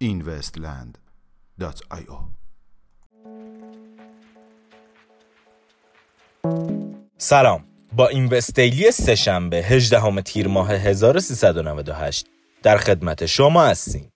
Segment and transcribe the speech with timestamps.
[0.00, 2.36] investland.io
[7.18, 7.64] سلام.
[7.92, 12.26] با اینوستیلی سهشنبه 18 تیر ماه 1398
[12.62, 14.12] در خدمت شما هستیم.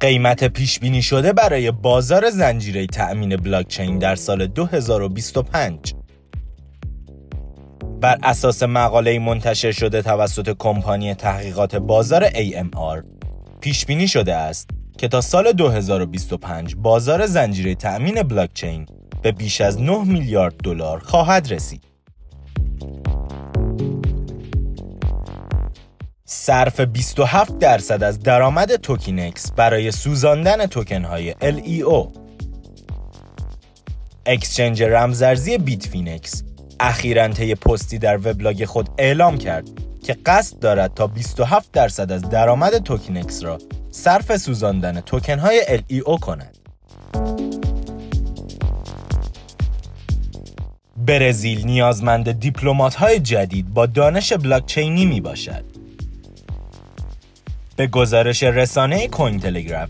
[0.00, 5.94] قیمت پیش بینی شده برای بازار زنجیره تأمین بلاکچین در سال 2025
[8.00, 13.04] بر اساس مقاله منتشر شده توسط کمپانی تحقیقات بازار AMR
[13.60, 18.86] پیش بینی شده است که تا سال 2025 بازار زنجیره تأمین بلاکچین
[19.22, 21.95] به بیش از 9 میلیارد دلار خواهد رسید.
[26.28, 32.08] صرف 27 درصد از درآمد توکینکس برای سوزاندن توکن های LEO
[34.26, 36.42] exchange رمزارزی بیتفینکس
[36.80, 39.68] اخیرا طی پستی در وبلاگ خود اعلام کرد
[40.04, 43.58] که قصد دارد تا 27 درصد از درآمد Tokinex را
[43.90, 46.58] صرف سوزاندن توکن های LEO کند.
[50.96, 55.75] برزیل نیازمند دیپلمات های جدید با دانش بلاکچینی می باشد.
[57.76, 59.88] به گزارش رسانه کوین تلگراف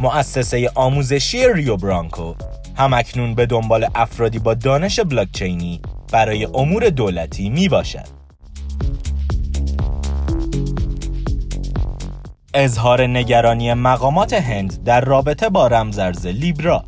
[0.00, 2.34] مؤسسه آموزشی ریو برانکو
[2.76, 5.80] همکنون به دنبال افرادی با دانش بلاکچینی
[6.12, 8.18] برای امور دولتی می باشد.
[12.54, 16.84] اظهار نگرانی مقامات هند در رابطه با رمزرز لیبرا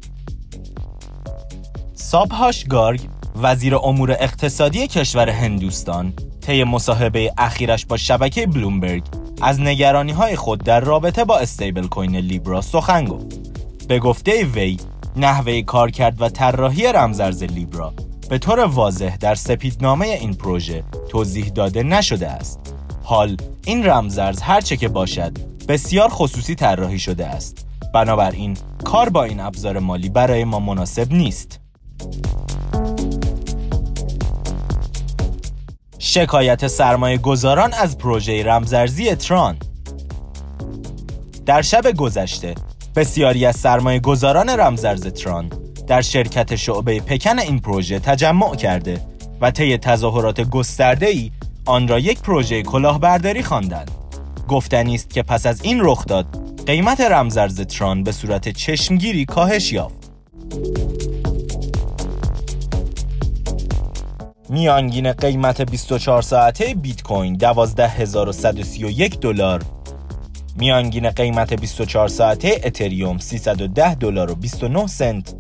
[1.95, 3.01] سابهاش گارگ
[3.43, 10.65] وزیر امور اقتصادی کشور هندوستان طی مصاحبه اخیرش با شبکه بلومبرگ از نگرانی های خود
[10.65, 13.41] در رابطه با استیبل کوین لیبرا سخن گفت.
[13.89, 14.77] به گفته وی
[15.17, 17.93] نحوه کارکرد و طراحی رمزرز لیبرا
[18.31, 22.61] به طور واضح در سپیدنامه این پروژه توضیح داده نشده است.
[23.03, 25.33] حال این رمزرز هرچه که باشد
[25.69, 27.67] بسیار خصوصی طراحی شده است.
[27.95, 31.61] بنابراین کار با این ابزار مالی برای ما مناسب نیست.
[36.03, 39.57] شکایت سرمایه گذاران از پروژه رمزرزی تران
[41.47, 42.55] در شب گذشته
[42.97, 45.51] بسیاری از سرمایه گذاران رمزرز تران
[45.87, 49.01] در شرکت شعبه پکن این پروژه تجمع کرده
[49.41, 51.31] و طی تظاهرات گسترده ای
[51.65, 53.91] آن را یک پروژه کلاهبرداری خواندند.
[54.49, 56.27] گفتنی است که پس از این رخداد
[56.67, 60.00] قیمت رمزرز تران به صورت چشمگیری کاهش یافت.
[64.51, 69.63] میانگین قیمت 24 ساعته بیت کوین 12131 دلار
[70.57, 75.35] میانگین قیمت 24 ساعته اتریوم 310 دلار و 29 سنت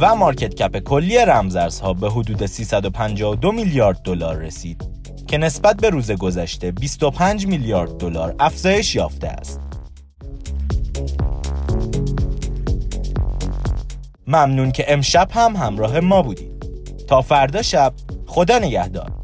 [0.00, 4.88] و مارکت کپ کلی رمزارزها به حدود 352 میلیارد دلار رسید
[5.26, 9.60] که نسبت به روز گذشته 25 میلیارد دلار افزایش یافته است.
[14.26, 16.58] ممنون که امشب هم همراه ما بودید.
[17.08, 17.92] تا فردا شب
[18.28, 19.17] خدا نگهدار.